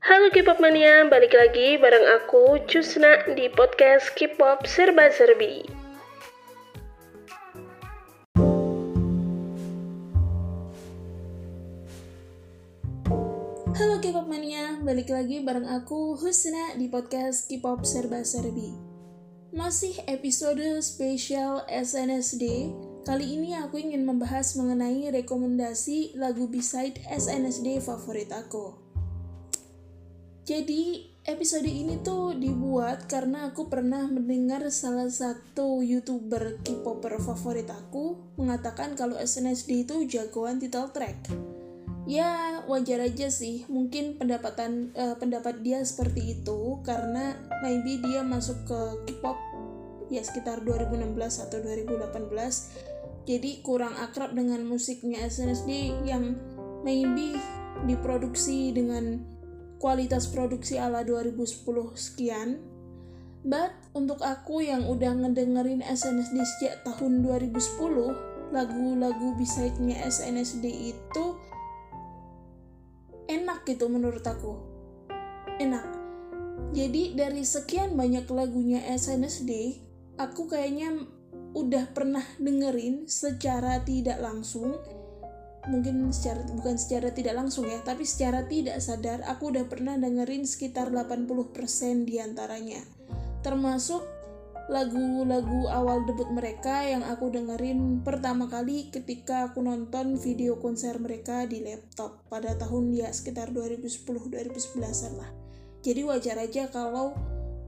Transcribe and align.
Halo 0.00 0.32
K-pop 0.32 0.64
mania, 0.64 1.04
balik 1.12 1.36
lagi 1.36 1.76
bareng 1.76 2.08
aku 2.16 2.64
Cusna 2.64 3.20
di 3.36 3.52
podcast 3.52 4.16
K-pop 4.16 4.64
Serba 4.64 5.12
Serbi. 5.12 5.60
Halo 13.76 14.00
K-pop 14.00 14.24
mania, 14.24 14.80
balik 14.80 15.12
lagi 15.12 15.44
bareng 15.44 15.68
aku 15.68 16.16
Husna 16.16 16.80
di 16.80 16.88
podcast 16.88 17.52
K-pop 17.52 17.84
Serba 17.84 18.24
Serbi. 18.24 18.72
Masih 19.52 20.00
episode 20.08 20.80
spesial 20.80 21.68
SNSD 21.68 22.72
Kali 23.04 23.36
ini 23.36 23.52
aku 23.52 23.76
ingin 23.76 24.08
membahas 24.08 24.56
mengenai 24.56 25.12
rekomendasi 25.12 26.16
lagu 26.16 26.48
B-side 26.48 27.04
SNSD 27.04 27.84
favorit 27.84 28.32
aku. 28.32 28.79
Jadi, 30.44 31.06
episode 31.28 31.68
ini 31.68 32.00
tuh 32.00 32.32
dibuat 32.34 33.06
karena 33.06 33.52
aku 33.52 33.68
pernah 33.68 34.08
mendengar 34.08 34.64
salah 34.72 35.08
satu 35.12 35.84
YouTuber 35.84 36.64
K-popper 36.64 37.20
favorit 37.20 37.68
aku 37.68 38.18
mengatakan 38.40 38.96
kalau 38.96 39.20
SNSD 39.20 39.84
itu 39.86 39.96
jagoan 40.08 40.58
title 40.58 40.90
track. 40.90 41.30
Ya, 42.08 42.64
wajar 42.66 43.04
aja 43.04 43.28
sih. 43.28 43.68
Mungkin 43.68 44.18
pendapatan 44.18 44.90
uh, 44.96 45.14
pendapat 45.20 45.60
dia 45.62 45.84
seperti 45.84 46.40
itu 46.40 46.80
karena 46.82 47.36
maybe 47.62 48.00
dia 48.02 48.24
masuk 48.24 48.64
ke 48.66 48.80
K-pop 49.06 49.38
ya 50.10 50.26
sekitar 50.26 50.66
2016 50.66 51.46
atau 51.46 51.58
2018 51.62 52.90
jadi 53.30 53.50
kurang 53.62 53.94
akrab 53.94 54.34
dengan 54.34 54.66
musiknya 54.66 55.22
SNSD 55.22 56.02
yang 56.02 56.34
maybe 56.82 57.38
diproduksi 57.86 58.74
dengan 58.74 59.22
kualitas 59.80 60.28
produksi 60.28 60.76
ala 60.76 61.02
2010 61.02 61.64
sekian. 61.96 62.60
But 63.40 63.72
untuk 63.96 64.20
aku 64.20 64.60
yang 64.60 64.84
udah 64.84 65.16
ngedengerin 65.16 65.80
SNSD 65.80 66.36
sejak 66.44 66.84
tahun 66.84 67.24
2010 67.24 68.52
lagu-lagu 68.52 69.32
beside-nya 69.40 70.04
SNSD 70.04 70.92
itu 70.92 71.24
enak 73.32 73.64
gitu 73.64 73.88
menurut 73.88 74.20
aku. 74.28 74.60
Enak. 75.56 75.88
Jadi 76.76 77.16
dari 77.16 77.42
sekian 77.42 77.96
banyak 77.96 78.28
lagunya 78.28 78.84
SNSD 78.92 79.80
aku 80.20 80.44
kayaknya 80.44 81.08
udah 81.56 81.90
pernah 81.96 82.22
dengerin 82.36 83.08
secara 83.08 83.80
tidak 83.82 84.20
langsung 84.20 84.76
mungkin 85.68 86.08
secara 86.08 86.40
bukan 86.56 86.80
secara 86.80 87.12
tidak 87.12 87.36
langsung 87.36 87.68
ya 87.68 87.76
tapi 87.84 88.08
secara 88.08 88.48
tidak 88.48 88.80
sadar 88.80 89.20
aku 89.28 89.52
udah 89.52 89.68
pernah 89.68 90.00
dengerin 90.00 90.48
sekitar 90.48 90.88
80% 90.88 92.08
di 92.08 92.16
antaranya 92.16 92.80
termasuk 93.44 94.00
lagu-lagu 94.70 95.66
awal 95.68 96.06
debut 96.06 96.30
mereka 96.30 96.86
yang 96.86 97.02
aku 97.02 97.28
dengerin 97.28 98.06
pertama 98.06 98.46
kali 98.46 98.88
ketika 98.88 99.50
aku 99.50 99.60
nonton 99.60 100.16
video 100.16 100.56
konser 100.56 100.96
mereka 101.02 101.44
di 101.44 101.60
laptop 101.60 102.24
pada 102.30 102.54
tahun 102.56 102.94
ya 102.94 103.10
sekitar 103.10 103.52
2010-2011an 103.52 105.12
lah 105.18 105.30
jadi 105.80 106.06
wajar 106.06 106.36
aja 106.40 106.68
kalau 106.72 107.12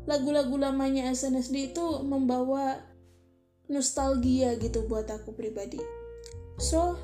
lagu-lagu 0.05 0.55
lamanya 0.59 1.09
SNSD 1.13 1.75
itu 1.75 1.87
membawa 2.05 2.81
nostalgia 3.71 4.59
gitu 4.59 4.85
buat 4.85 5.09
aku 5.09 5.33
pribadi. 5.33 5.81
So, 6.59 6.99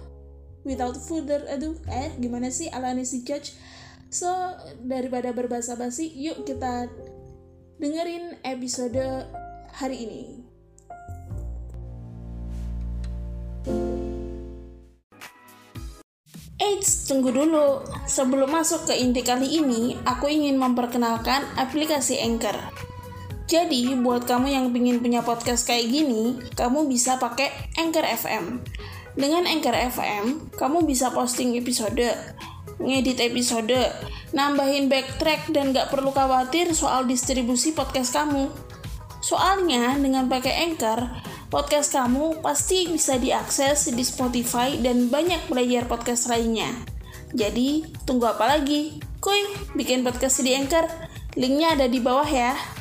without 0.69 1.01
further 1.01 1.41
ado, 1.49 1.73
eh 1.89 2.13
gimana 2.21 2.53
sih 2.53 2.69
Alani 2.69 3.09
si 3.09 3.25
Judge? 3.25 3.57
So, 4.13 4.29
daripada 4.85 5.33
berbahasa 5.33 5.77
basi, 5.81 6.13
yuk 6.13 6.45
kita 6.45 6.93
dengerin 7.81 8.37
episode 8.45 9.01
hari 9.73 10.05
ini. 10.05 10.23
Eits, 16.59 17.07
tunggu 17.07 17.31
dulu. 17.31 17.85
Sebelum 18.09 18.51
masuk 18.51 18.89
ke 18.91 18.97
inti 18.97 19.23
kali 19.23 19.61
ini, 19.61 19.95
aku 20.09 20.27
ingin 20.27 20.59
memperkenalkan 20.59 21.45
aplikasi 21.55 22.19
Anchor. 22.19 22.57
Jadi, 23.49 23.97
buat 23.97 24.29
kamu 24.29 24.53
yang 24.53 24.67
ingin 24.73 25.01
punya 25.01 25.25
podcast 25.25 25.65
kayak 25.65 25.89
gini, 25.89 26.37
kamu 26.57 26.85
bisa 26.91 27.17
pakai 27.17 27.49
Anchor 27.81 28.05
FM. 28.05 28.45
Dengan 29.15 29.49
Anchor 29.49 29.73
FM, 29.73 30.53
kamu 30.59 30.85
bisa 30.85 31.09
posting 31.15 31.57
episode, 31.57 32.13
ngedit 32.77 33.19
episode, 33.23 33.77
nambahin 34.37 34.93
backtrack, 34.93 35.49
dan 35.55 35.73
gak 35.73 35.89
perlu 35.89 36.13
khawatir 36.13 36.75
soal 36.77 37.09
distribusi 37.09 37.73
podcast 37.73 38.13
kamu. 38.13 38.53
Soalnya, 39.25 39.97
dengan 39.97 40.29
pakai 40.29 40.69
Anchor, 40.69 41.09
podcast 41.49 41.97
kamu 41.97 42.45
pasti 42.45 42.87
bisa 42.89 43.17
diakses 43.17 43.89
di 43.91 44.05
Spotify 44.05 44.77
dan 44.79 45.09
banyak 45.09 45.49
player 45.49 45.89
podcast 45.89 46.29
lainnya. 46.29 46.71
Jadi, 47.33 47.89
tunggu 48.05 48.29
apa 48.29 48.57
lagi? 48.57 49.01
Kuy, 49.19 49.73
bikin 49.75 50.07
podcast 50.07 50.41
di 50.45 50.55
Anchor. 50.55 50.87
Linknya 51.35 51.75
ada 51.75 51.87
di 51.91 51.99
bawah 51.99 52.29
ya. 52.29 52.78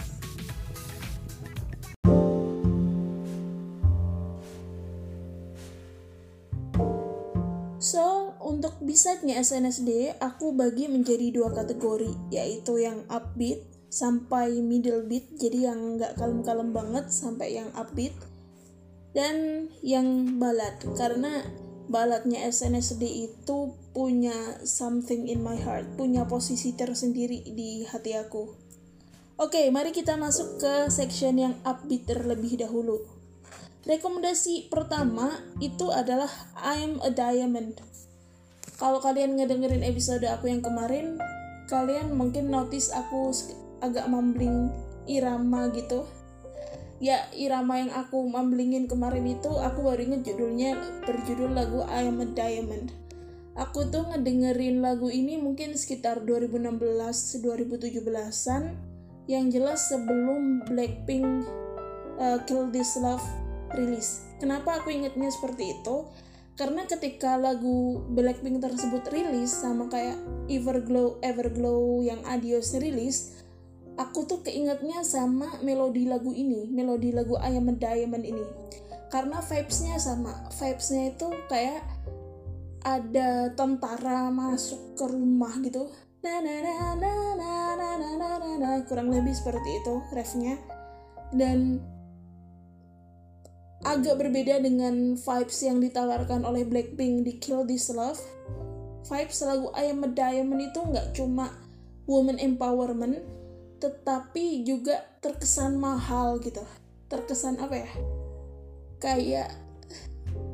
Untuk 8.77 8.93
bisatnya 8.93 9.41
SNSD, 9.41 10.21
aku 10.21 10.53
bagi 10.53 10.85
menjadi 10.85 11.33
dua 11.33 11.49
kategori, 11.49 12.13
yaitu 12.29 12.77
yang 12.77 13.09
upbeat 13.09 13.65
sampai 13.89 14.61
middle 14.61 15.01
beat, 15.09 15.25
jadi 15.33 15.73
yang 15.73 15.97
nggak 15.97 16.13
kalem-kalem 16.13 16.69
banget 16.69 17.09
sampai 17.09 17.57
yang 17.57 17.73
upbeat, 17.73 18.13
dan 19.17 19.65
yang 19.81 20.37
balad, 20.37 20.77
karena 20.93 21.41
baladnya 21.89 22.45
SNSD 22.45 23.25
itu 23.25 23.73
punya 23.97 24.61
something 24.61 25.25
in 25.25 25.41
my 25.41 25.57
heart, 25.57 25.97
punya 25.97 26.29
posisi 26.29 26.77
tersendiri 26.77 27.49
di 27.49 27.81
hati 27.81 28.13
aku. 28.13 28.53
Oke, 29.41 29.73
mari 29.73 29.89
kita 29.89 30.21
masuk 30.21 30.61
ke 30.61 30.73
section 30.93 31.33
yang 31.33 31.57
upbeat 31.65 32.05
terlebih 32.05 32.61
dahulu. 32.61 33.01
Rekomendasi 33.89 34.69
pertama 34.69 35.33
itu 35.57 35.89
adalah 35.89 36.29
I'm 36.61 37.01
a 37.01 37.09
Diamond. 37.09 37.81
Kalau 38.77 39.01
kalian 39.01 39.41
ngedengerin 39.41 39.81
episode 39.81 40.21
aku 40.29 40.53
yang 40.53 40.61
kemarin, 40.61 41.17
kalian 41.65 42.13
mungkin 42.13 42.53
notice 42.53 42.93
aku 42.93 43.33
agak 43.81 44.05
mumbling 44.05 44.69
irama 45.09 45.73
gitu. 45.73 46.05
Ya, 47.01 47.25
irama 47.33 47.81
yang 47.81 47.89
aku 47.93 48.29
mumblingin 48.29 48.85
kemarin 48.85 49.25
itu 49.29 49.49
aku 49.49 49.85
baru 49.85 50.01
inget 50.01 50.33
judulnya 50.33 50.77
berjudul 51.05 51.57
lagu 51.57 51.81
I'm 51.89 52.21
a 52.21 52.27
Diamond. 52.29 52.93
Aku 53.57 53.89
tuh 53.89 54.05
ngedengerin 54.13 54.85
lagu 54.85 55.09
ini 55.09 55.41
mungkin 55.41 55.73
sekitar 55.73 56.21
2016-2017an 56.29 58.77
yang 59.25 59.49
jelas 59.49 59.89
sebelum 59.89 60.61
Blackpink 60.69 61.25
uh, 62.21 62.37
Kill 62.45 62.69
This 62.69 62.93
Love 63.01 63.25
rilis. 63.73 64.29
Kenapa 64.37 64.77
aku 64.77 64.93
ingetnya 64.93 65.33
seperti 65.33 65.73
itu? 65.73 66.05
Karena 66.57 66.89
ketika 66.89 67.37
lagu 67.37 68.01
Blackpink 68.17 68.57
tersebut 68.57 69.05
rilis 69.13 69.53
sama 69.53 69.85
kayak 69.93 70.17
Everglow 70.49 71.21
Everglow 71.21 72.01
yang 72.01 72.25
Adios 72.25 72.73
rilis, 72.73 73.45
aku 73.93 74.25
tuh 74.25 74.41
keingetnya 74.41 75.05
sama 75.05 75.61
melodi 75.61 76.09
lagu 76.09 76.33
ini, 76.33 76.65
melodi 76.73 77.13
lagu 77.13 77.37
I 77.37 77.61
Am 77.61 77.69
a 77.69 77.77
Diamond 77.77 78.25
ini. 78.25 78.45
Karena 79.13 79.37
vibes-nya 79.37 80.01
sama, 80.01 80.49
vibes-nya 80.57 81.13
itu 81.13 81.29
kayak 81.45 81.85
ada 82.81 83.53
tentara 83.53 84.33
masuk 84.33 84.97
ke 84.97 85.05
rumah 85.05 85.53
gitu. 85.61 85.93
Na 86.25 86.41
na 86.41 86.57
na 86.65 86.97
na 86.97 87.13
na 87.37 87.51
na 87.77 88.09
na 88.17 88.29
na 88.57 88.69
kurang 88.89 89.13
lebih 89.13 89.37
seperti 89.37 89.69
itu 89.77 90.01
refnya. 90.09 90.57
Dan 91.37 91.85
agak 93.87 94.19
berbeda 94.19 94.59
dengan 94.59 95.15
vibes 95.15 95.63
yang 95.63 95.79
ditawarkan 95.79 96.43
oleh 96.43 96.67
Blackpink 96.67 97.23
di 97.23 97.39
Kill 97.39 97.63
This 97.63 97.87
Love. 97.87 98.19
Vibes 99.07 99.39
lagu 99.47 99.71
I 99.71 99.95
Am 99.95 100.03
a 100.03 100.11
Diamond 100.11 100.59
itu 100.59 100.83
nggak 100.83 101.15
cuma 101.15 101.55
woman 102.03 102.35
empowerment, 102.35 103.23
tetapi 103.79 104.67
juga 104.67 105.07
terkesan 105.23 105.79
mahal 105.79 106.43
gitu. 106.43 106.59
Terkesan 107.07 107.63
apa 107.63 107.87
ya? 107.87 107.89
Kayak 108.99 109.55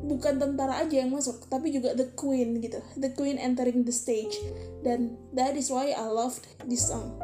bukan 0.05 0.37
tentara 0.37 0.85
aja 0.85 1.01
yang 1.01 1.09
masuk, 1.09 1.49
tapi 1.49 1.73
juga 1.73 1.97
the 1.97 2.13
queen 2.13 2.61
gitu. 2.61 2.77
The 3.01 3.17
queen 3.17 3.41
entering 3.41 3.81
the 3.81 3.95
stage. 3.95 4.37
Dan 4.85 5.17
that 5.33 5.57
is 5.57 5.73
why 5.73 5.89
I 5.89 6.05
loved 6.05 6.45
this 6.69 6.85
song. 6.85 7.17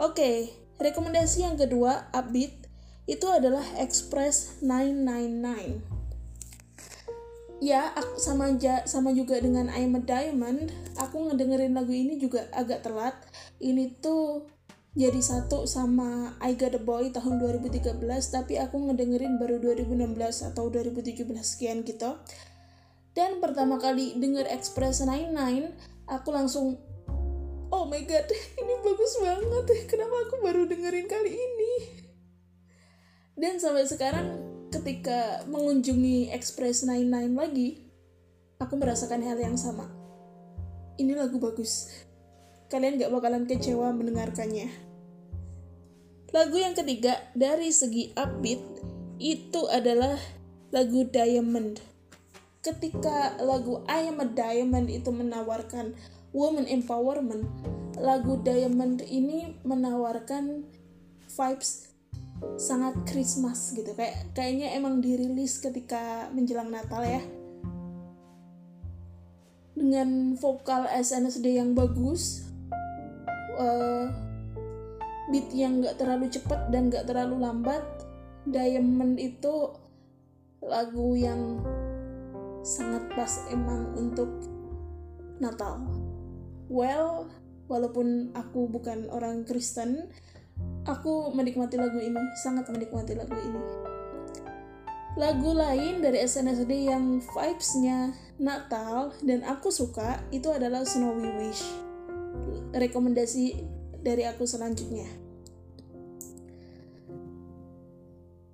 Oke, 0.00 0.16
okay, 0.16 0.36
rekomendasi 0.80 1.44
yang 1.44 1.60
kedua, 1.60 2.08
Upbeat 2.16 2.65
itu 3.06 3.26
adalah 3.30 3.62
Express 3.78 4.58
999. 4.60 5.94
ya 7.56 7.88
aku 7.96 8.20
sama 8.20 8.52
aja 8.52 8.84
sama 8.84 9.16
juga 9.16 9.40
dengan 9.40 9.72
I'm 9.72 9.96
a 9.96 10.02
Diamond. 10.02 10.74
Aku 11.00 11.30
ngedengerin 11.30 11.72
lagu 11.72 11.94
ini 11.94 12.20
juga 12.20 12.44
agak 12.52 12.84
telat. 12.84 13.16
Ini 13.62 13.96
tuh 14.02 14.44
jadi 14.92 15.16
satu 15.22 15.64
sama 15.64 16.36
I 16.42 16.52
Got 16.58 16.76
a 16.76 16.82
Boy 16.82 17.14
tahun 17.14 17.40
2013 17.40 17.96
tapi 18.28 18.60
aku 18.60 18.90
ngedengerin 18.90 19.40
baru 19.40 19.56
2016 19.62 20.52
atau 20.52 20.68
2017 20.68 21.32
sekian 21.40 21.80
gitu. 21.86 22.18
Dan 23.16 23.40
pertama 23.40 23.80
kali 23.80 24.18
denger 24.20 24.50
Express 24.52 25.00
99 25.00 25.72
aku 26.12 26.28
langsung 26.28 26.76
oh 27.72 27.84
my 27.88 28.02
god 28.04 28.28
ini 28.60 28.74
bagus 28.84 29.16
banget. 29.22 29.64
Kenapa 29.88 30.16
aku 30.28 30.44
baru 30.44 30.68
dengerin 30.68 31.08
kali 31.08 31.32
ini 31.32 31.95
dan 33.36 33.60
sampai 33.60 33.84
sekarang 33.84 34.40
ketika 34.72 35.44
mengunjungi 35.44 36.32
Express 36.32 36.88
99 36.88 37.36
lagi, 37.36 37.84
aku 38.56 38.74
merasakan 38.80 39.20
hal 39.22 39.36
yang 39.36 39.60
sama. 39.60 39.92
Ini 40.96 41.12
lagu 41.12 41.36
bagus. 41.36 41.92
Kalian 42.72 42.96
gak 42.96 43.12
bakalan 43.12 43.44
kecewa 43.44 43.92
mendengarkannya. 43.92 44.72
Lagu 46.34 46.56
yang 46.58 46.72
ketiga 46.72 47.20
dari 47.36 47.70
segi 47.70 48.10
upbeat 48.16 48.60
itu 49.20 49.68
adalah 49.68 50.16
lagu 50.74 51.06
Diamond. 51.06 51.78
Ketika 52.64 53.38
lagu 53.38 53.86
I 53.86 54.10
Am 54.10 54.18
a 54.18 54.26
Diamond 54.26 54.90
itu 54.90 55.14
menawarkan 55.14 55.94
woman 56.34 56.66
empowerment, 56.66 57.46
lagu 58.00 58.42
Diamond 58.42 59.06
ini 59.06 59.54
menawarkan 59.62 60.66
vibes 61.30 61.95
sangat 62.56 62.96
Christmas 63.08 63.72
gitu. 63.72 63.92
Kayak 63.92 64.32
kayaknya 64.32 64.76
emang 64.76 65.00
dirilis 65.00 65.60
ketika 65.60 66.28
menjelang 66.32 66.72
Natal 66.72 67.04
ya. 67.04 67.22
Dengan 69.76 70.34
vokal 70.40 70.88
SNSD 70.88 71.60
yang 71.60 71.76
bagus 71.76 72.48
uh, 73.60 74.08
beat 75.28 75.52
yang 75.52 75.84
gak 75.84 76.00
terlalu 76.00 76.32
cepat 76.32 76.72
dan 76.72 76.88
gak 76.88 77.04
terlalu 77.04 77.44
lambat 77.44 77.84
Diamond 78.46 79.18
itu 79.18 79.74
lagu 80.62 81.18
yang 81.18 81.60
sangat 82.62 83.04
pas 83.12 83.32
emang 83.50 83.92
untuk 83.98 84.30
Natal. 85.42 85.82
Well 86.70 87.28
walaupun 87.66 88.30
aku 88.34 88.70
bukan 88.70 89.10
orang 89.10 89.42
Kristen 89.42 90.10
Aku 90.86 91.34
menikmati 91.34 91.74
lagu 91.74 91.98
ini, 91.98 92.22
sangat 92.38 92.70
menikmati 92.70 93.18
lagu 93.18 93.34
ini. 93.34 93.62
Lagu 95.18 95.50
lain 95.50 95.98
dari 95.98 96.22
SNSD 96.22 96.86
yang 96.86 97.18
vibes-nya 97.18 98.14
Natal 98.38 99.10
dan 99.24 99.42
aku 99.42 99.74
suka 99.74 100.22
itu 100.30 100.46
adalah 100.52 100.86
Snowy 100.86 101.26
Wish. 101.42 101.64
Rekomendasi 102.70 103.58
dari 103.98 104.28
aku 104.28 104.46
selanjutnya. 104.46 105.08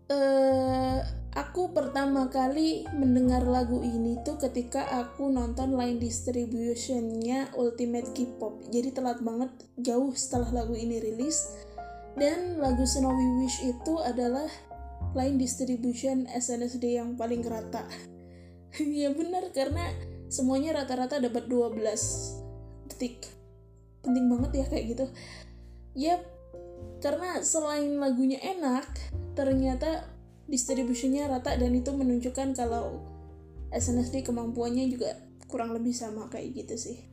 Uh, 0.08 1.05
aku 1.37 1.76
pertama 1.76 2.32
kali 2.32 2.88
mendengar 2.96 3.44
lagu 3.44 3.84
ini 3.84 4.17
tuh 4.25 4.40
ketika 4.40 4.88
aku 5.05 5.29
nonton 5.29 5.76
line 5.76 6.00
distributionnya 6.00 7.52
Ultimate 7.61 8.14
K-pop. 8.17 8.64
Jadi 8.73 8.94
telat 8.94 9.20
banget, 9.20 9.52
jauh 9.76 10.17
setelah 10.17 10.64
lagu 10.64 10.73
ini 10.73 10.96
rilis 10.96 11.52
dan 12.19 12.61
lagu 12.61 12.85
Snowy 12.85 13.41
Wish 13.41 13.64
itu 13.64 13.94
adalah 14.00 14.49
line 15.12 15.37
distribution 15.37 16.29
SNSD 16.29 16.97
yang 17.00 17.17
paling 17.17 17.44
rata. 17.44 17.85
ya 18.81 19.12
benar 19.12 19.53
karena 19.53 19.93
semuanya 20.32 20.82
rata-rata 20.82 21.20
dapat 21.20 21.49
12 21.49 21.79
detik. 22.93 23.29
Penting 24.00 24.26
banget 24.32 24.64
ya 24.64 24.67
kayak 24.69 24.85
gitu. 24.97 25.06
Yap, 25.93 26.23
karena 27.05 27.44
selain 27.44 28.00
lagunya 28.00 28.41
enak, 28.41 28.88
ternyata 29.37 30.08
distributionnya 30.49 31.29
rata 31.29 31.55
dan 31.56 31.73
itu 31.76 31.93
menunjukkan 31.93 32.56
kalau 32.56 33.05
SNSD 33.73 34.25
kemampuannya 34.25 34.88
juga 34.88 35.17
kurang 35.49 35.76
lebih 35.76 35.93
sama 35.93 36.32
kayak 36.32 36.65
gitu 36.65 36.75
sih. 36.76 37.12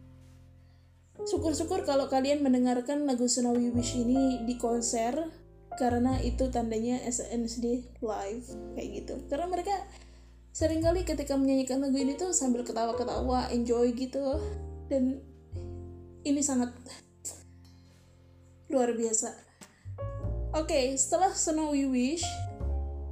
Syukur-syukur 1.27 1.83
kalau 1.83 2.07
kalian 2.07 2.39
mendengarkan 2.39 3.03
lagu 3.03 3.27
Snowy 3.27 3.75
Wish 3.75 3.99
ini 3.99 4.43
di 4.47 4.55
konser 4.55 5.19
karena 5.75 6.19
itu 6.23 6.47
tandanya 6.47 7.03
SNSD 7.03 7.99
live 7.99 8.47
kayak 8.75 8.89
gitu. 9.03 9.15
Karena 9.27 9.47
mereka 9.51 9.75
sering 10.55 10.79
kali 10.79 11.03
ketika 11.03 11.35
menyanyikan 11.35 11.83
lagu 11.83 11.95
ini 11.99 12.15
tuh 12.15 12.31
sambil 12.31 12.63
ketawa-ketawa, 12.63 13.51
enjoy 13.51 13.91
gitu. 13.95 14.39
Dan 14.87 15.19
ini 16.23 16.39
sangat 16.39 16.71
luar 18.71 18.95
biasa. 18.95 19.35
Oke, 20.55 20.71
okay, 20.71 20.85
setelah 20.97 21.35
Snowy 21.35 21.85
Wish, 21.85 22.25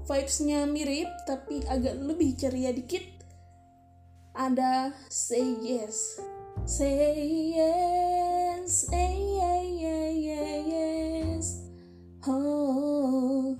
vibes-nya 0.08 0.66
mirip 0.66 1.12
tapi 1.28 1.62
agak 1.68 2.00
lebih 2.00 2.40
ceria 2.40 2.72
dikit. 2.72 3.04
Ada 4.38 4.94
Say 5.10 5.66
Yes 5.66 6.37
Say 6.68 7.56
yes, 7.56 8.92
say 8.92 9.16
yeah, 9.40 10.52
yes. 10.68 11.64
Oh. 12.28 13.56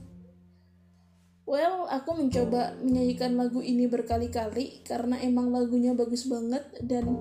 Well, 1.48 1.88
aku 1.88 2.20
mencoba 2.20 2.76
menyanyikan 2.84 3.40
lagu 3.40 3.64
ini 3.64 3.88
berkali-kali 3.88 4.84
karena 4.84 5.24
emang 5.24 5.56
lagunya 5.56 5.96
bagus 5.96 6.28
banget 6.28 6.68
dan 6.84 7.16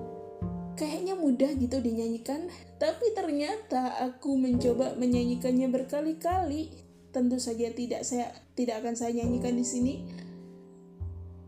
kayaknya 0.75 1.15
mudah 1.15 1.55
gitu 1.55 1.79
dinyanyikan. 1.79 2.51
Tapi 2.83 3.15
ternyata 3.15 4.03
aku 4.11 4.35
mencoba 4.35 4.99
menyanyikannya 4.99 5.71
berkali-kali. 5.71 6.75
Tentu 7.15 7.39
saja 7.39 7.71
tidak 7.71 8.03
saya 8.03 8.35
tidak 8.59 8.83
akan 8.83 8.99
saya 8.99 9.23
nyanyikan 9.23 9.55
di 9.55 9.63
sini. 9.63 9.95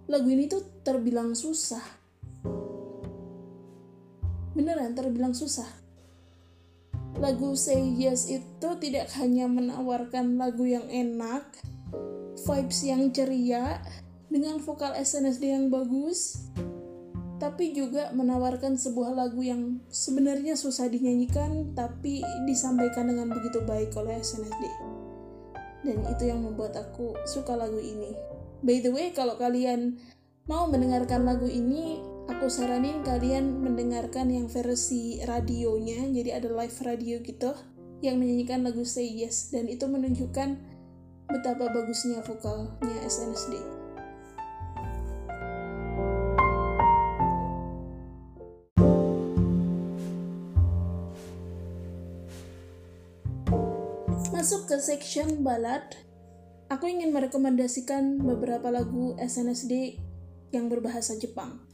Lagu 0.06 0.30
ini 0.30 0.46
tuh 0.46 0.62
terbilang 0.86 1.34
susah 1.34 1.97
beneran 4.58 4.98
terbilang 4.98 5.38
susah. 5.38 5.70
Lagu 7.22 7.54
Say 7.54 7.94
Yes 7.94 8.26
itu 8.26 8.68
tidak 8.82 9.14
hanya 9.14 9.46
menawarkan 9.46 10.34
lagu 10.34 10.66
yang 10.66 10.86
enak, 10.90 11.46
vibes 12.42 12.82
yang 12.82 13.14
ceria, 13.14 13.78
dengan 14.26 14.58
vokal 14.58 14.98
SNSD 14.98 15.54
yang 15.54 15.66
bagus, 15.70 16.50
tapi 17.38 17.70
juga 17.70 18.10
menawarkan 18.12 18.74
sebuah 18.74 19.14
lagu 19.14 19.46
yang 19.46 19.78
sebenarnya 19.88 20.58
susah 20.58 20.90
dinyanyikan 20.90 21.72
tapi 21.72 22.20
disampaikan 22.44 23.06
dengan 23.06 23.30
begitu 23.30 23.62
baik 23.62 23.94
oleh 23.94 24.18
SNSD. 24.18 24.62
Dan 25.86 26.02
itu 26.10 26.22
yang 26.26 26.42
membuat 26.42 26.74
aku 26.74 27.14
suka 27.24 27.54
lagu 27.54 27.78
ini. 27.78 28.10
By 28.60 28.82
the 28.82 28.90
way, 28.90 29.14
kalau 29.14 29.38
kalian 29.38 30.02
mau 30.50 30.66
mendengarkan 30.66 31.22
lagu 31.22 31.46
ini, 31.46 32.02
aku 32.28 32.52
saranin 32.52 33.00
kalian 33.00 33.64
mendengarkan 33.64 34.28
yang 34.28 34.52
versi 34.52 35.16
radionya 35.24 36.12
jadi 36.12 36.44
ada 36.44 36.52
live 36.52 36.78
radio 36.84 37.16
gitu 37.24 37.56
yang 38.04 38.20
menyanyikan 38.20 38.60
lagu 38.62 38.84
Say 38.84 39.08
Yes 39.08 39.48
dan 39.48 39.64
itu 39.64 39.88
menunjukkan 39.88 40.60
betapa 41.32 41.72
bagusnya 41.72 42.20
vokalnya 42.20 43.00
SNSD 43.08 43.56
masuk 54.28 54.70
ke 54.70 54.78
section 54.78 55.42
ballad. 55.42 55.82
Aku 56.70 56.86
ingin 56.86 57.10
merekomendasikan 57.10 58.22
beberapa 58.22 58.70
lagu 58.70 59.18
SNSD 59.18 59.98
yang 60.54 60.70
berbahasa 60.70 61.18
Jepang 61.18 61.68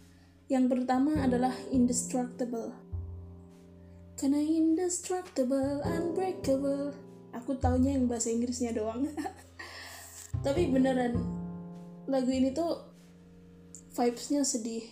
yang 0.53 0.69
pertama 0.69 1.25
adalah 1.25 1.53
indestructible. 1.73 2.77
Karena 4.15 4.41
indestructible, 4.41 5.81
unbreakable. 5.83 6.93
Aku 7.35 7.59
taunya 7.59 7.97
yang 7.97 8.07
bahasa 8.07 8.31
Inggrisnya 8.31 8.77
doang. 8.77 9.11
Tapi 10.45 10.71
beneran 10.71 11.19
lagu 12.05 12.31
ini 12.31 12.53
tuh 12.53 12.85
vibesnya 13.97 14.45
sedih. 14.45 14.85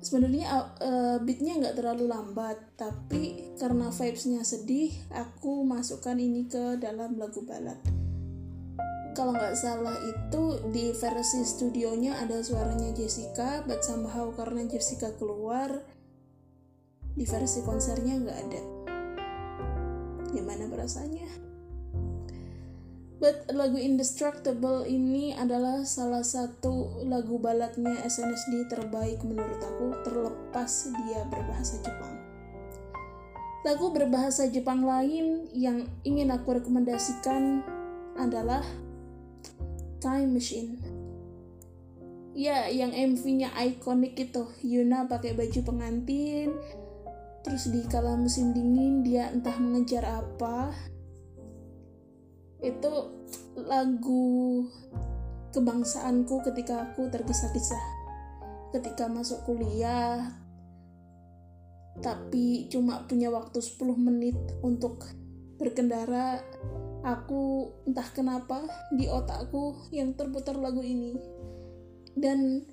Sebenarnya 0.00 0.72
uh, 0.80 1.18
beatnya 1.20 1.60
nggak 1.60 1.76
terlalu 1.76 2.08
lambat, 2.08 2.56
tapi 2.72 3.52
karena 3.60 3.92
vibesnya 3.92 4.40
sedih, 4.40 4.88
aku 5.12 5.60
masukkan 5.60 6.16
ini 6.16 6.48
ke 6.48 6.80
dalam 6.80 7.20
lagu 7.20 7.44
balad 7.44 7.99
kalau 9.20 9.36
nggak 9.36 9.52
salah 9.52 10.00
itu 10.00 10.64
di 10.72 10.96
versi 10.96 11.44
studionya 11.44 12.24
ada 12.24 12.40
suaranya 12.40 12.88
Jessica 12.96 13.60
but 13.68 13.84
somehow 13.84 14.32
karena 14.32 14.64
Jessica 14.64 15.12
keluar 15.20 15.84
di 17.12 17.28
versi 17.28 17.60
konsernya 17.60 18.16
nggak 18.16 18.38
ada 18.48 18.62
gimana 20.32 20.64
perasaannya 20.72 21.52
But 23.20 23.52
lagu 23.52 23.76
Indestructible 23.76 24.88
ini 24.88 25.36
adalah 25.36 25.84
salah 25.84 26.24
satu 26.24 27.04
lagu 27.04 27.36
baladnya 27.36 28.00
SNSD 28.08 28.72
terbaik 28.72 29.20
menurut 29.20 29.60
aku 29.60 29.92
terlepas 30.08 30.88
dia 31.04 31.28
berbahasa 31.28 31.76
Jepang. 31.84 32.16
Lagu 33.68 33.92
berbahasa 33.92 34.48
Jepang 34.48 34.88
lain 34.88 35.52
yang 35.52 35.84
ingin 36.00 36.32
aku 36.32 36.64
rekomendasikan 36.64 37.60
adalah 38.16 38.64
Time 40.00 40.30
Machine. 40.36 40.80
Ya, 42.32 42.70
yang 42.70 42.94
MV-nya 42.94 43.52
ikonik 43.58 44.16
itu. 44.16 44.46
Yuna 44.64 45.10
pakai 45.10 45.34
baju 45.34 45.60
pengantin, 45.66 46.54
terus 47.42 47.68
di 47.68 47.84
kala 47.90 48.16
musim 48.16 48.54
dingin 48.54 49.02
dia 49.02 49.28
entah 49.34 49.58
mengejar 49.58 50.06
apa, 50.06 50.72
itu 52.60 52.92
lagu 53.56 54.68
kebangsaanku 55.50 56.44
ketika 56.44 56.86
aku 56.88 57.08
tergesa-gesa 57.08 57.76
ketika 58.70 59.10
masuk 59.10 59.42
kuliah 59.48 60.30
tapi 61.98 62.70
cuma 62.70 63.02
punya 63.04 63.28
waktu 63.34 63.58
10 63.58 63.82
menit 63.98 64.38
untuk 64.62 65.04
berkendara 65.58 66.40
aku 67.00 67.72
entah 67.88 68.08
kenapa 68.12 68.64
di 68.94 69.08
otakku 69.08 69.90
yang 69.94 70.12
terputar 70.14 70.56
lagu 70.56 70.84
ini. 70.84 71.16
Dan 72.16 72.66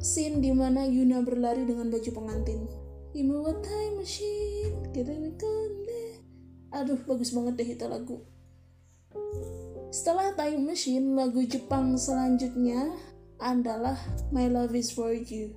scene 0.00 0.42
di 0.42 0.50
mana 0.50 0.88
Yuna 0.88 1.22
berlari 1.22 1.66
dengan 1.68 1.92
baju 1.92 2.10
pengantin. 2.10 2.66
Imawa 3.12 3.52
time 3.60 4.00
machine 4.00 4.42
aduh 6.82 6.98
bagus 7.06 7.30
banget 7.30 7.54
deh 7.62 7.68
itu 7.78 7.86
lagu. 7.86 8.16
Setelah 9.92 10.32
Time 10.32 10.72
Machine, 10.72 11.12
lagu 11.12 11.44
Jepang 11.44 12.00
selanjutnya 12.00 12.90
adalah 13.36 13.94
My 14.32 14.48
Love 14.48 14.72
Is 14.72 14.88
For 14.88 15.12
You. 15.12 15.52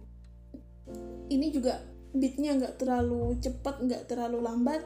Ini 1.32 1.56
juga 1.56 1.80
beatnya 2.12 2.60
nggak 2.60 2.76
terlalu 2.78 3.40
cepat, 3.40 3.80
nggak 3.88 4.12
terlalu 4.12 4.44
lambat, 4.44 4.84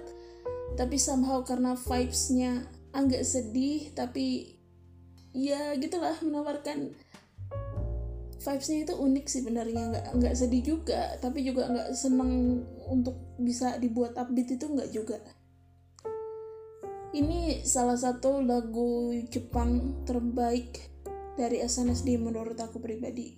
tapi 0.76 0.98
somehow 1.02 1.42
karena 1.46 1.74
vibes-nya 1.74 2.68
agak 2.94 3.26
sedih, 3.26 3.94
tapi 3.94 4.58
ya 5.32 5.78
gitulah 5.78 6.18
menawarkan 6.26 6.94
vibes-nya 8.40 8.88
itu 8.88 8.94
unik 8.98 9.26
sih 9.30 9.42
benernya 9.46 9.94
nggak 9.94 10.08
nggak 10.16 10.34
sedih 10.34 10.64
juga 10.64 11.14
tapi 11.22 11.44
juga 11.46 11.70
nggak 11.70 11.92
seneng 11.94 12.66
untuk 12.88 13.14
bisa 13.38 13.78
dibuat 13.78 14.16
upbeat 14.16 14.58
itu 14.58 14.66
nggak 14.66 14.90
juga 14.90 15.20
ini 17.10 17.66
salah 17.66 17.98
satu 17.98 18.46
lagu 18.46 19.10
Jepang 19.34 20.06
terbaik 20.06 20.78
dari 21.34 21.58
SNSD 21.58 22.22
menurut 22.22 22.54
aku 22.62 22.78
pribadi. 22.78 23.34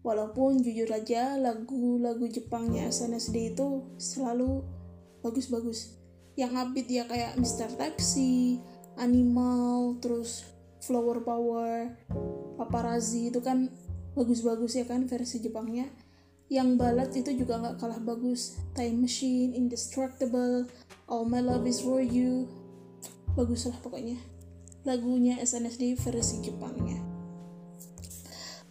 Walaupun 0.00 0.64
jujur 0.64 0.88
aja 0.88 1.36
lagu-lagu 1.36 2.24
Jepangnya 2.24 2.88
SNSD 2.88 3.52
itu 3.52 3.92
selalu 4.00 4.64
bagus-bagus. 5.20 5.99
Yang 6.40 6.52
upbeat 6.56 6.88
ya 6.88 7.04
kayak 7.04 7.36
Mr. 7.36 7.68
Taxi, 7.76 8.56
Animal, 8.96 10.00
terus 10.00 10.48
Flower 10.80 11.20
Power, 11.20 12.00
Paparazzi 12.56 13.28
itu 13.28 13.44
kan 13.44 13.68
bagus-bagus 14.16 14.80
ya 14.80 14.88
kan 14.88 15.04
versi 15.04 15.44
Jepangnya. 15.44 15.92
Yang 16.48 16.68
balad 16.80 17.10
itu 17.12 17.30
juga 17.36 17.60
nggak 17.60 17.76
kalah 17.76 18.00
bagus. 18.00 18.56
Time 18.72 19.04
Machine, 19.04 19.52
Indestructible, 19.52 20.64
All 21.04 21.28
My 21.28 21.44
Love 21.44 21.68
Is 21.68 21.84
For 21.84 22.00
You, 22.00 22.48
bagus 23.34 23.66
lah 23.66 23.78
pokoknya 23.78 24.18
lagunya 24.82 25.38
SNSD 25.38 25.94
versi 25.98 26.42
Jepangnya 26.42 26.98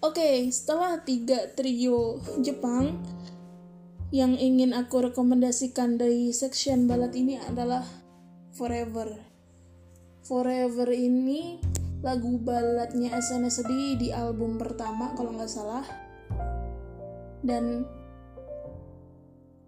oke 0.04 0.16
okay, 0.16 0.52
setelah 0.52 1.00
tiga 1.04 1.48
trio 1.56 2.20
Jepang 2.44 3.00
yang 4.10 4.34
ingin 4.34 4.74
aku 4.74 5.14
rekomendasikan 5.14 6.02
dari 6.02 6.34
section 6.34 6.90
balad 6.90 7.14
ini 7.14 7.38
adalah 7.38 7.86
Forever. 8.58 9.14
Forever 10.26 10.90
ini 10.90 11.62
lagu 12.02 12.42
baladnya 12.42 13.14
SNSD 13.14 14.02
di 14.02 14.10
album 14.10 14.58
pertama 14.58 15.14
kalau 15.14 15.38
nggak 15.38 15.52
salah. 15.52 15.86
Dan 17.46 17.86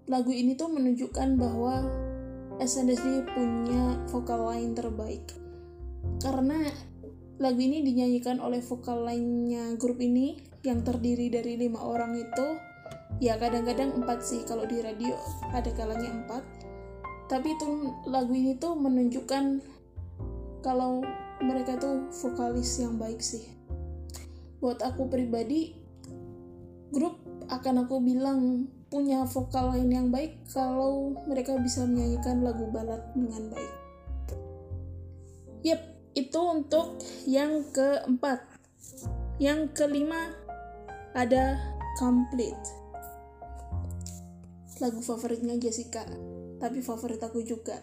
lagu 0.10 0.34
ini 0.34 0.58
tuh 0.58 0.74
menunjukkan 0.74 1.38
bahwa 1.38 1.86
SNSD 2.58 3.30
punya 3.30 4.02
vokal 4.10 4.50
line 4.50 4.74
terbaik. 4.74 5.38
Karena 6.18 6.66
lagu 7.38 7.62
ini 7.62 7.86
dinyanyikan 7.86 8.42
oleh 8.42 8.66
vokal 8.66 9.06
lainnya 9.06 9.78
grup 9.78 10.02
ini 10.02 10.42
yang 10.66 10.82
terdiri 10.82 11.30
dari 11.30 11.58
lima 11.62 11.82
orang 11.82 12.18
itu 12.18 12.71
ya 13.22 13.38
kadang-kadang 13.38 13.94
empat 14.02 14.26
sih 14.26 14.42
kalau 14.50 14.66
di 14.66 14.82
radio 14.82 15.14
ada 15.54 15.70
kalanya 15.78 16.10
empat 16.10 16.42
tapi 17.30 17.54
itu 17.54 17.94
lagu 18.10 18.34
ini 18.34 18.58
tuh 18.58 18.74
menunjukkan 18.74 19.62
kalau 20.66 21.06
mereka 21.40 21.78
tuh 21.78 22.10
vokalis 22.10 22.82
yang 22.82 22.98
baik 22.98 23.22
sih 23.22 23.46
buat 24.58 24.82
aku 24.82 25.06
pribadi 25.06 25.78
grup 26.90 27.22
akan 27.54 27.86
aku 27.86 28.02
bilang 28.02 28.66
punya 28.90 29.24
vokal 29.24 29.72
lain 29.72 29.90
yang 29.94 30.08
baik 30.10 30.42
kalau 30.50 31.16
mereka 31.30 31.56
bisa 31.62 31.88
menyanyikan 31.88 32.44
lagu 32.44 32.68
balad 32.68 33.00
dengan 33.16 33.48
baik. 33.56 33.74
Yep, 35.64 35.82
itu 36.20 36.40
untuk 36.44 37.00
yang 37.24 37.64
keempat. 37.72 38.44
Yang 39.40 39.72
kelima 39.80 40.36
ada 41.16 41.56
Complete. 42.00 42.81
Lagu 44.82 45.00
favoritnya 45.00 45.56
Jessica, 45.62 46.04
tapi 46.58 46.82
favorit 46.82 47.22
aku 47.22 47.46
juga. 47.46 47.78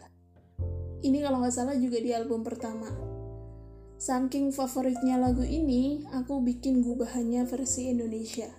Ini 0.99 1.23
kalau 1.23 1.38
nggak 1.40 1.55
salah 1.55 1.78
juga 1.78 2.02
di 2.02 2.11
album 2.11 2.43
pertama. 2.43 2.90
Saking 4.02 4.50
favoritnya 4.50 5.17
lagu 5.17 5.47
ini, 5.47 6.02
aku 6.11 6.43
bikin 6.43 6.83
gubahannya 6.83 7.47
versi 7.47 7.95
Indonesia 7.95 8.50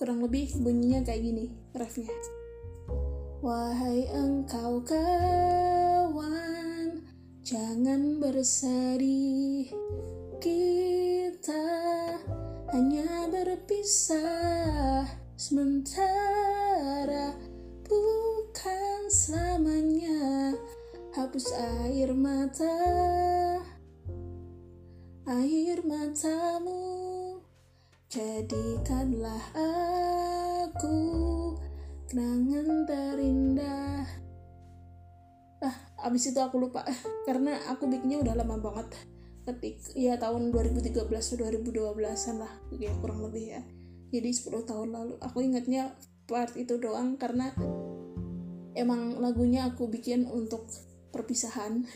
kurang 0.00 0.24
lebih 0.24 0.56
bunyinya 0.64 1.04
kayak 1.04 1.28
gini 1.28 1.52
refnya 1.76 2.08
Wahai 3.44 4.08
engkau 4.08 4.80
kawan 4.80 6.24
Jangan 7.44 8.16
bersedih 8.16 9.68
Kita 10.40 11.64
hanya 12.72 13.28
berpisah 13.28 15.04
Sementara 15.40 17.32
bukan 17.88 19.00
selamanya 19.08 20.52
Hapus 21.16 21.56
air 21.56 22.12
mata 22.12 22.76
Air 25.24 25.80
matamu 25.80 27.40
Jadikanlah 28.12 29.40
aku 29.56 30.98
kenangan 32.12 32.84
terindah. 32.84 34.04
Ah, 35.64 35.76
abis 36.04 36.36
itu 36.36 36.40
aku 36.42 36.60
lupa 36.60 36.84
karena 37.30 37.56
aku 37.72 37.88
bikinnya 37.88 38.20
udah 38.20 38.34
lama 38.34 38.60
banget. 38.60 38.92
Ketik 39.48 39.78
ya 39.96 40.20
tahun 40.20 40.52
2013 40.52 41.06
2012-an 41.06 42.36
lah, 42.42 42.52
ya 42.76 42.90
kurang 42.98 43.24
lebih 43.24 43.56
ya. 43.56 43.62
Jadi 44.10 44.30
10 44.34 44.66
tahun 44.66 44.88
lalu. 44.90 45.14
Aku 45.22 45.38
ingatnya 45.42 45.94
part 46.26 46.54
itu 46.54 46.78
doang 46.78 47.18
karena 47.18 47.54
emang 48.74 49.18
lagunya 49.18 49.70
aku 49.70 49.86
bikin 49.90 50.26
untuk 50.26 50.66
perpisahan. 51.14 51.86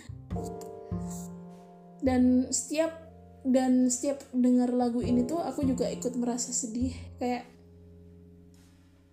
Dan 2.04 2.50
setiap 2.50 3.04
dan 3.44 3.92
setiap 3.92 4.25
dengar 4.33 4.73
lagu 4.73 5.04
ini 5.04 5.28
tuh 5.28 5.37
aku 5.37 5.68
juga 5.68 5.85
ikut 5.92 6.16
merasa 6.16 6.49
sedih 6.49 6.97
kayak 7.21 7.44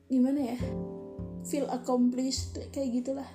gimana 0.08 0.56
ya 0.56 0.60
feel 1.44 1.68
accomplished 1.68 2.56
kayak 2.72 2.96
gitulah 2.96 3.28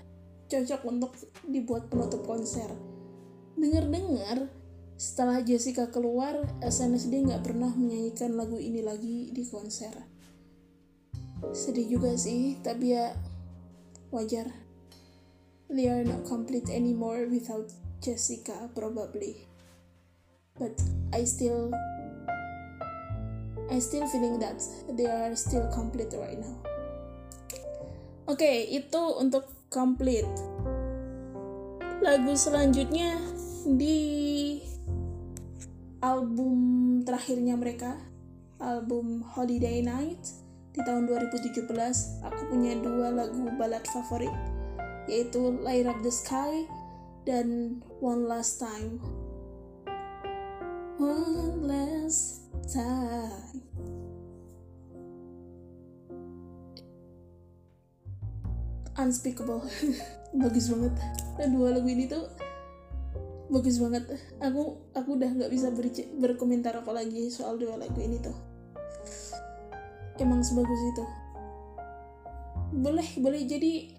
cocok 0.48 0.80
untuk 0.88 1.12
dibuat 1.44 1.92
penutup 1.92 2.24
konser 2.24 2.72
dengar-dengar 3.60 4.48
setelah 4.96 5.44
Jessica 5.44 5.92
keluar 5.92 6.40
SNSD 6.64 7.28
nggak 7.28 7.44
pernah 7.44 7.68
menyanyikan 7.72 8.32
lagu 8.32 8.56
ini 8.56 8.80
lagi 8.80 9.28
di 9.32 9.44
konser 9.44 9.92
sedih 11.52 12.00
juga 12.00 12.16
sih 12.16 12.56
tapi 12.64 12.96
ya 12.96 13.12
wajar 14.08 14.48
they 15.68 15.92
are 15.92 16.00
not 16.00 16.24
complete 16.24 16.72
anymore 16.72 17.28
without 17.28 17.68
Jessica 18.00 18.72
probably 18.72 19.36
but 20.56 20.72
I 21.12 21.28
still 21.28 21.76
I 23.66 23.82
still 23.82 24.06
feeling 24.08 24.38
that 24.38 24.62
they 24.94 25.10
are 25.10 25.34
still 25.34 25.66
complete 25.74 26.14
right 26.14 26.38
now. 26.38 26.54
Oke, 28.30 28.38
okay, 28.38 28.56
itu 28.70 29.02
untuk 29.18 29.50
complete. 29.66 30.30
Lagu 31.98 32.38
selanjutnya 32.38 33.18
di 33.66 34.15
album 36.06 36.58
terakhirnya 37.02 37.58
mereka 37.58 37.98
album 38.62 39.26
Holiday 39.26 39.82
Night 39.82 40.22
di 40.70 40.78
tahun 40.86 41.10
2017 41.10 41.66
aku 42.22 42.42
punya 42.46 42.78
dua 42.78 43.10
lagu 43.10 43.50
balad 43.58 43.82
favorit 43.90 44.30
yaitu 45.10 45.58
Light 45.66 45.86
Up 45.90 45.98
the 46.06 46.14
Sky 46.14 46.62
dan 47.26 47.78
One 47.98 48.30
Last 48.30 48.62
Time. 48.62 49.02
One 50.98 51.66
Last 51.66 52.50
Time. 52.70 53.62
Unspeakable. 58.98 59.62
Bagus 60.42 60.70
banget. 60.70 60.94
Dan 61.38 61.48
dua 61.54 61.74
lagu 61.78 61.86
ini 61.86 62.06
tuh 62.10 62.26
bagus 63.46 63.78
banget. 63.78 64.04
Aku 64.42 64.78
aku 64.92 65.18
udah 65.18 65.30
nggak 65.30 65.52
bisa 65.52 65.70
ber 65.70 65.86
berkomentar 66.18 66.74
apa 66.74 66.90
lagi 66.90 67.30
soal 67.30 67.58
dua 67.58 67.78
lagu 67.78 67.98
ini 67.98 68.18
tuh. 68.18 68.34
Emang 70.18 70.42
sebagus 70.42 70.80
itu. 70.94 71.04
Boleh 72.76 73.08
boleh. 73.20 73.42
Jadi 73.46 73.94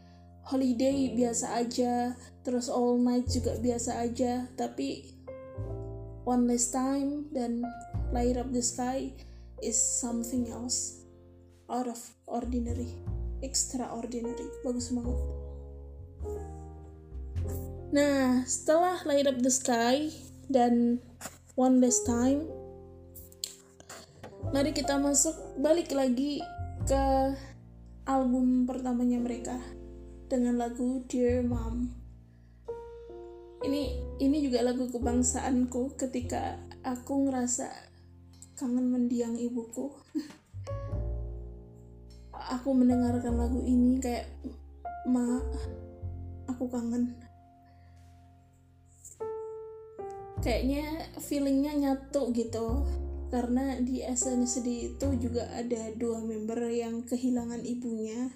holiday 0.48 1.14
biasa 1.16 1.60
aja. 1.60 2.16
Terus 2.44 2.68
all 2.72 3.00
night 3.00 3.28
juga 3.32 3.56
biasa 3.60 4.04
aja. 4.04 4.48
Tapi 4.58 5.16
one 6.28 6.50
last 6.50 6.76
time 6.76 7.32
dan 7.32 7.64
light 8.12 8.36
up 8.36 8.52
the 8.52 8.64
sky 8.64 9.14
is 9.64 9.78
something 9.78 10.50
else 10.52 11.06
out 11.72 11.88
of 11.88 12.00
ordinary. 12.28 12.92
Extraordinary. 13.40 14.50
Bagus 14.66 14.90
banget 14.90 15.20
nah 17.92 18.44
setelah 18.44 19.00
light 19.08 19.28
up 19.28 19.40
the 19.40 19.52
sky 19.52 20.12
dan 20.52 21.00
one 21.56 21.80
last 21.80 22.04
time 22.04 22.44
mari 24.52 24.72
kita 24.72 25.00
masuk 25.00 25.36
balik 25.60 25.92
lagi 25.92 26.40
ke 26.88 27.36
album 28.08 28.64
pertamanya 28.64 29.20
mereka 29.20 29.60
dengan 30.32 30.60
lagu 30.60 31.04
Dear 31.12 31.44
Mom. 31.44 31.92
Ini 33.64 33.82
ini 34.24 34.38
juga 34.40 34.64
lagu 34.64 34.88
kebangsaanku 34.88 36.00
ketika 36.00 36.56
aku 36.88 37.28
ngerasa 37.28 37.68
kangen 38.56 38.88
mendiang 38.92 39.36
ibuku. 39.36 39.92
Aku 42.48 42.72
mendengarkan 42.72 43.36
lagu 43.36 43.60
ini 43.68 44.00
kayak 44.00 44.32
ma 45.04 45.44
aku 46.48 46.72
kangen 46.72 47.12
kayaknya 50.42 51.08
feelingnya 51.22 51.74
nyatu 51.76 52.34
gitu. 52.34 52.86
Karena 53.28 53.76
di 53.84 54.00
SNSD 54.00 54.96
itu 54.96 55.08
juga 55.20 55.52
ada 55.52 55.92
dua 56.00 56.24
member 56.24 56.72
yang 56.72 57.04
kehilangan 57.04 57.60
ibunya. 57.68 58.32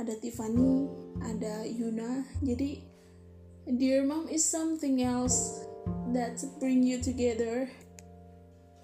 Ada 0.00 0.18
Tiffany 0.18 0.88
ada 1.22 1.62
Yuna. 1.68 2.26
Jadi 2.42 2.90
Dear 3.70 4.02
Mom 4.02 4.26
is 4.26 4.42
something 4.42 4.98
else 5.04 5.62
that 6.10 6.42
bring 6.58 6.82
you 6.82 6.98
together 6.98 7.70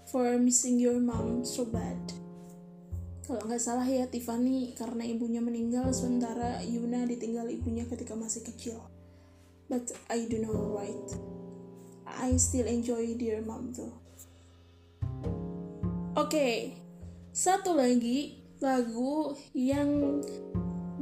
for 0.06 0.38
missing 0.38 0.78
your 0.78 1.02
mom 1.02 1.42
so 1.42 1.66
bad. 1.66 1.98
Kalau 3.26 3.42
nggak 3.42 3.58
salah 3.58 3.82
ya 3.82 4.06
Tiffany 4.06 4.78
karena 4.78 5.02
ibunya 5.02 5.42
meninggal 5.42 5.90
sementara 5.90 6.62
Yuna 6.62 7.02
ditinggal 7.02 7.50
ibunya 7.50 7.82
ketika 7.90 8.14
masih 8.14 8.46
kecil. 8.46 8.78
But 9.66 9.90
I 10.06 10.30
do 10.30 10.38
know 10.38 10.78
right 10.78 11.35
I 12.06 12.38
still 12.38 12.70
enjoy 12.70 13.18
Dear 13.18 13.42
Mom 13.42 13.74
tuh 13.74 13.90
oke 16.16 16.30
okay, 16.30 16.78
satu 17.34 17.74
lagi 17.74 18.40
lagu 18.62 19.36
yang 19.52 20.22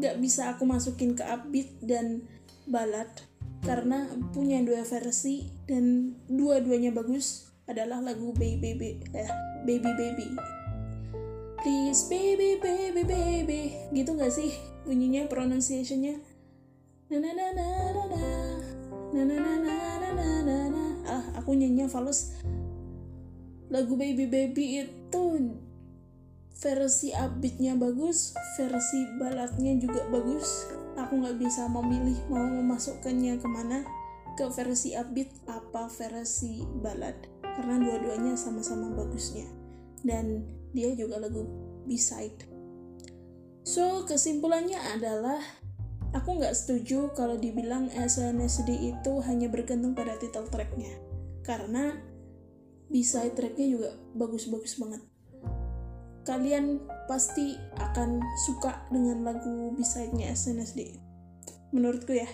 nggak 0.00 0.18
bisa 0.18 0.56
aku 0.56 0.66
masukin 0.66 1.14
ke 1.14 1.22
upbeat 1.22 1.70
dan 1.84 2.26
balad 2.66 3.06
karena 3.64 4.10
punya 4.36 4.60
dua 4.60 4.84
versi 4.84 5.48
dan 5.64 6.12
dua-duanya 6.28 6.92
bagus 6.92 7.48
adalah 7.64 8.04
lagu 8.04 8.36
Baby 8.36 8.76
Baby 8.76 9.00
eh, 9.16 9.30
Baby 9.64 9.90
Baby. 9.96 10.28
Please 11.64 12.04
baby 12.12 12.60
baby 12.60 13.02
baby. 13.08 13.60
Gitu 13.88 14.12
gak 14.20 14.28
sih 14.28 14.52
bunyinya 14.84 15.24
pronunciationnya? 15.32 16.20
Na 17.08 17.16
na 17.16 17.32
na 17.32 17.48
na 17.56 18.04
na. 18.04 18.24
Na 19.16 19.22
na 19.24 19.36
na 19.40 19.52
na 19.64 19.76
na 19.96 20.10
na 20.12 20.28
na 20.44 20.58
na 20.68 20.84
ah 21.08 21.24
aku 21.38 21.52
nyanyinya 21.56 21.88
falus 21.88 22.34
lagu 23.72 23.96
baby 23.96 24.28
baby 24.28 24.86
itu 24.86 25.24
versi 26.54 27.10
upbeatnya 27.10 27.74
bagus 27.74 28.32
versi 28.54 29.04
baladnya 29.18 29.74
juga 29.76 30.06
bagus. 30.08 30.70
Aku 30.94 31.18
nggak 31.18 31.42
bisa 31.42 31.66
memilih 31.66 32.16
mau 32.30 32.46
memasukkannya 32.46 33.42
ke 33.42 33.48
mana 33.50 33.82
ke 34.38 34.46
versi 34.54 34.94
upbeat 34.94 35.30
apa 35.50 35.90
versi 35.90 36.62
balad. 36.80 37.18
Karena 37.42 37.82
dua-duanya 37.82 38.38
sama-sama 38.38 38.90
bagusnya. 38.94 39.46
Dan 40.06 40.46
dia 40.70 40.94
juga 40.94 41.18
lagu 41.18 41.46
B-side. 41.86 42.50
So, 43.64 44.04
kesimpulannya 44.04 44.76
adalah 44.76 45.40
aku 46.14 46.38
nggak 46.40 46.54
setuju 46.54 47.10
kalau 47.12 47.36
dibilang 47.36 47.90
SNSD 47.90 48.94
itu 48.94 49.12
hanya 49.26 49.50
bergantung 49.50 49.92
pada 49.92 50.14
title 50.16 50.46
tracknya. 50.48 50.94
Karena 51.44 51.98
B-side 52.88 53.34
tracknya 53.34 53.66
juga 53.66 53.90
bagus-bagus 54.14 54.78
banget. 54.78 55.02
Kalian 56.24 56.80
pasti 57.04 57.58
akan 57.76 58.22
suka 58.48 58.88
dengan 58.88 59.26
lagu 59.26 59.74
B-side-nya 59.76 60.32
SNSD. 60.32 60.96
Menurutku 61.74 62.16
ya, 62.16 62.30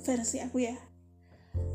versi 0.00 0.40
aku 0.40 0.64
ya. 0.64 0.78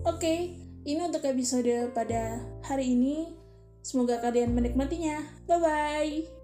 Oke, 0.07 0.57
ini 0.81 1.01
untuk 1.03 1.21
episode 1.27 1.93
pada 1.93 2.41
hari 2.65 2.97
ini. 2.97 3.37
Semoga 3.85 4.17
kalian 4.17 4.53
menikmatinya. 4.57 5.21
Bye 5.45 5.59
bye. 5.61 6.40